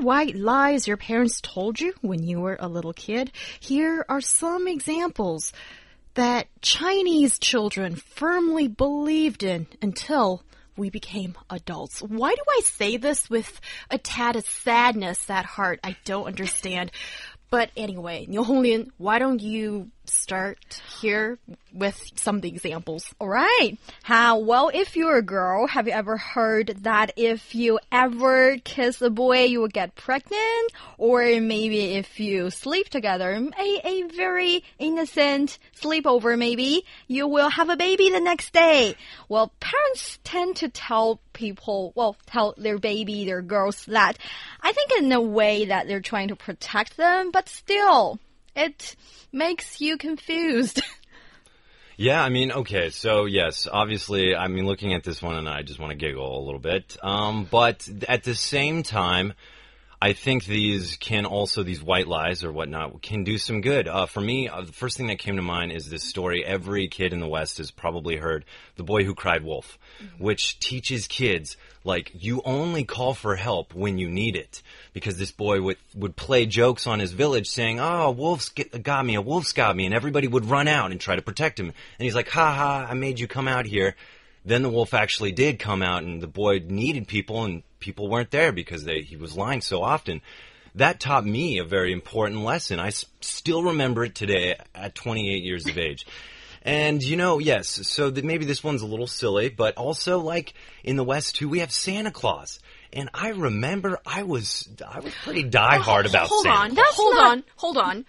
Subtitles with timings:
[0.00, 3.32] White lies your parents told you when you were a little kid?
[3.58, 5.52] Here are some examples
[6.14, 10.44] that Chinese children firmly believed in until
[10.76, 12.00] we became adults.
[12.00, 15.80] Why do I say this with a tad of sadness at heart?
[15.82, 16.92] I don't understand.
[17.50, 21.38] But anyway, Niu Honglin, why don't you start here
[21.72, 23.14] with some of the examples?
[23.20, 23.76] All right.
[24.02, 29.00] How well, if you're a girl, have you ever heard that if you ever kiss
[29.02, 30.72] a boy, you will get pregnant?
[30.96, 37.68] Or maybe if you sleep together, a, a very innocent sleepover, maybe you will have
[37.68, 38.94] a baby the next day.
[39.28, 44.18] Well, parents tend to tell people, well, tell their baby, their girls that
[44.60, 48.18] I think in a way that they're trying to protect them, but still,
[48.58, 48.96] it
[49.32, 50.82] makes you confused.
[52.00, 55.62] Yeah, I mean, okay, so yes, obviously, I mean, looking at this one, and I
[55.62, 56.96] just want to giggle a little bit.
[57.02, 59.32] Um, but at the same time,
[60.00, 63.88] I think these can also these white lies or whatnot can do some good.
[63.88, 66.44] Uh, for me, uh, the first thing that came to mind is this story.
[66.44, 68.44] Every kid in the West has probably heard
[68.76, 70.22] "The Boy Who Cried Wolf," mm-hmm.
[70.22, 74.62] which teaches kids like you only call for help when you need it.
[74.92, 79.16] Because this boy would would play jokes on his village, saying, "Oh, wolves got me,
[79.16, 81.66] a wolf's got me," and everybody would run out and try to protect him.
[81.66, 82.86] And he's like, "Ha ha!
[82.88, 83.96] I made you come out here."
[84.48, 88.30] Then the wolf actually did come out, and the boy needed people, and people weren't
[88.30, 90.22] there because they, he was lying so often.
[90.74, 92.80] That taught me a very important lesson.
[92.80, 96.06] I s- still remember it today at 28 years of age.
[96.62, 100.54] And you know, yes, so that maybe this one's a little silly, but also like
[100.82, 102.58] in the West too, we have Santa Claus.
[102.90, 106.58] And I remember I was I was pretty oh, diehard oh, about hold Santa.
[106.58, 106.94] On, Claus.
[106.94, 108.04] Hold on, hold on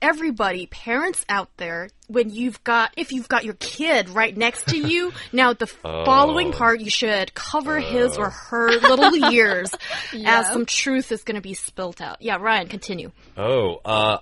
[0.00, 4.76] everybody, parents out there, when you've got, if you've got your kid right next to
[4.76, 6.04] you, now the oh.
[6.04, 9.74] following part, you should cover his or her little ears
[10.12, 10.40] yeah.
[10.40, 12.20] as some truth is going to be spilt out.
[12.20, 13.12] Yeah, Ryan, continue.
[13.36, 14.18] Oh, uh,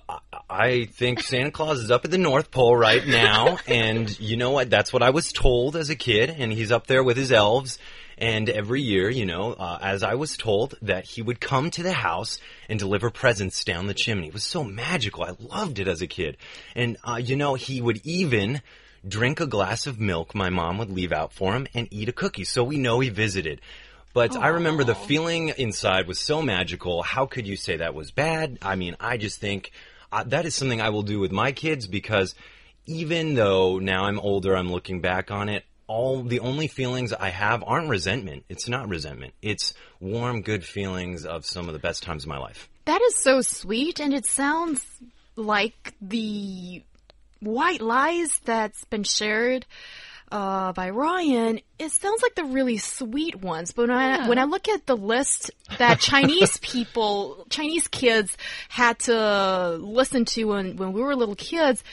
[0.49, 4.51] I think Santa Claus is up at the North Pole right now, and you know
[4.51, 4.69] what?
[4.69, 7.79] That's what I was told as a kid, and he's up there with his elves
[8.17, 11.83] and every year, you know, uh, as I was told, that he would come to
[11.83, 14.27] the house and deliver presents down the chimney.
[14.27, 15.23] It was so magical.
[15.23, 16.37] I loved it as a kid.
[16.75, 18.61] And, uh, you know, he would even
[19.07, 22.13] drink a glass of milk my mom would leave out for him and eat a
[22.13, 22.43] cookie.
[22.43, 23.61] So we know he visited.
[24.13, 24.41] But Aww.
[24.41, 27.03] I remember the feeling inside was so magical.
[27.03, 28.57] How could you say that was bad?
[28.63, 29.71] I mean, I just think
[30.11, 32.33] uh, that is something I will do with my kids because
[32.87, 37.29] even though now I'm older, I'm looking back on it, all the only feelings I
[37.29, 38.45] have aren't resentment.
[38.49, 39.33] It's not resentment.
[39.41, 42.69] It's warm, good feelings of some of the best times of my life.
[42.85, 44.85] That is so sweet, and it sounds
[45.35, 46.83] like the
[47.39, 49.65] white lies that's been shared
[50.31, 51.61] uh, by Ryan.
[51.79, 54.25] It sounds like the really sweet ones, but when yeah.
[54.25, 58.37] I when I look at the list that Chinese people, Chinese kids
[58.69, 61.83] had to listen to when when we were little kids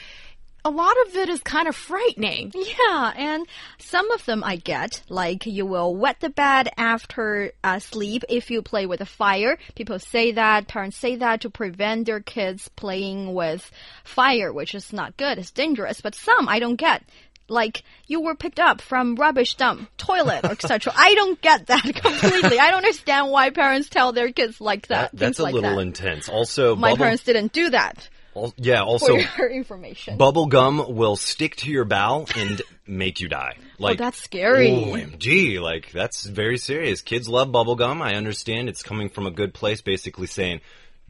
[0.64, 2.52] a lot of it is kind of frightening.
[2.54, 3.46] Yeah, and
[3.78, 8.50] some of them I get, like you will wet the bed after uh, sleep if
[8.50, 9.58] you play with a fire.
[9.74, 13.70] People say that, parents say that to prevent their kids playing with
[14.04, 16.00] fire, which is not good, it's dangerous.
[16.00, 17.02] But some I don't get
[17.48, 20.92] like you were picked up from rubbish dump, toilet, etc.
[20.96, 22.58] I don't get that completely.
[22.58, 25.12] I don't understand why parents tell their kids like that.
[25.12, 25.82] that that's a like little that.
[25.82, 26.28] intense.
[26.28, 28.08] Also, my parents didn't do that.
[28.36, 30.16] Al yeah, also for your information.
[30.16, 33.56] Bubble gum will stick to your bowel and make you die.
[33.76, 34.68] Oh, like oh, that's scary.
[34.68, 37.02] OMG, like that's very serious.
[37.02, 38.00] Kids love bubble gum.
[38.00, 40.60] I understand it's coming from a good place basically saying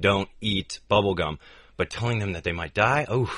[0.00, 1.38] don't eat bubble gum,
[1.76, 3.30] but telling them that they might die, oh,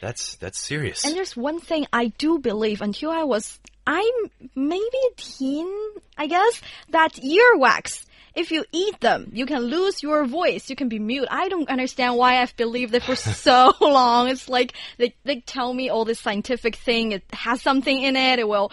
[0.00, 1.04] that's that's serious.
[1.04, 5.70] And there's one thing I do believe until I was I'm maybe a teen,
[6.16, 10.70] I guess, that earwax if you eat them, you can lose your voice.
[10.70, 11.28] You can be mute.
[11.30, 14.28] I don't understand why I've believed it for so long.
[14.28, 17.12] It's like they, they tell me all this scientific thing.
[17.12, 18.38] It has something in it.
[18.38, 18.72] It will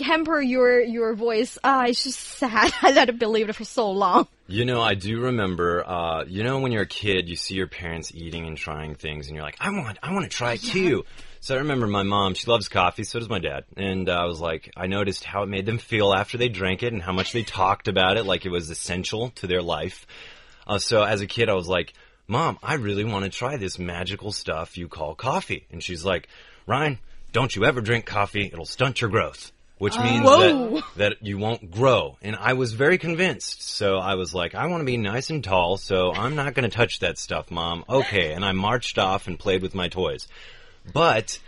[0.00, 1.58] hamper your your voice.
[1.62, 4.26] Ah, it's just sad I believed it for so long.
[4.46, 5.86] You know, I do remember.
[5.86, 9.28] Uh, you know, when you're a kid, you see your parents eating and trying things,
[9.28, 10.72] and you're like, I want, I want to try yeah.
[10.72, 11.04] too.
[11.42, 13.64] So I remember my mom, she loves coffee, so does my dad.
[13.76, 16.82] And uh, I was like, I noticed how it made them feel after they drank
[16.82, 20.06] it and how much they talked about it like it was essential to their life.
[20.66, 21.94] Uh, so as a kid, I was like,
[22.28, 25.66] Mom, I really want to try this magical stuff you call coffee.
[25.72, 26.28] And she's like,
[26.66, 26.98] Ryan,
[27.32, 28.46] don't you ever drink coffee.
[28.52, 29.50] It'll stunt your growth.
[29.80, 32.18] Which means that, that you won't grow.
[32.20, 33.62] And I was very convinced.
[33.62, 36.68] So I was like, I want to be nice and tall, so I'm not going
[36.68, 37.86] to touch that stuff, Mom.
[37.88, 38.34] Okay.
[38.34, 40.28] And I marched off and played with my toys.
[40.92, 41.38] But,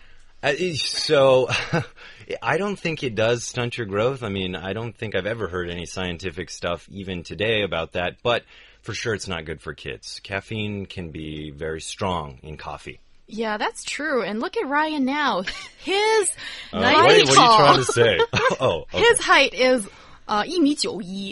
[0.42, 1.50] uh, so,
[2.42, 4.22] I don't think it does stunt your growth.
[4.22, 8.22] I mean, I don't think I've ever heard any scientific stuff even today about that,
[8.22, 8.44] but
[8.80, 10.20] for sure it's not good for kids.
[10.22, 12.98] Caffeine can be very strong in coffee.
[13.32, 14.22] Yeah, that's true.
[14.22, 15.42] And look at Ryan now.
[15.82, 16.30] His
[16.72, 16.96] uh, height.
[16.96, 18.18] What, are you trying to say?
[18.34, 18.98] Oh, oh, okay.
[18.98, 19.88] his height is
[20.28, 20.44] uh,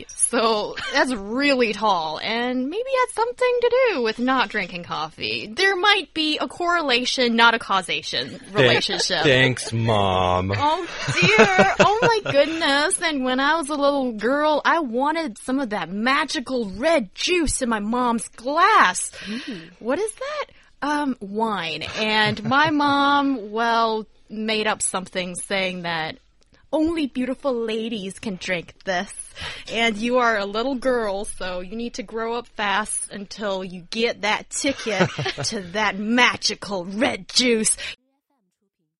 [0.08, 5.47] so that's really tall, and maybe that's something to do with not drinking coffee.
[5.47, 9.23] There might be a correlation, not a causation relationship.
[9.23, 10.52] Thanks, Mom.
[10.62, 10.87] Oh,
[11.20, 11.75] dear.
[11.81, 13.00] oh, my goodness.
[13.02, 17.62] And when I was a little girl, I wanted some of that magical red juice
[17.62, 19.11] in my mom's glass.
[19.25, 19.70] Mm.
[19.79, 20.47] What is that?
[20.82, 21.82] Um, wine.
[21.99, 26.19] And my mom, well, made up something saying that
[26.73, 29.12] only beautiful ladies can drink this.
[29.73, 33.82] And you are a little girl, so you need to grow up fast until you
[33.91, 35.09] get that ticket
[35.47, 37.76] to that magical red juice.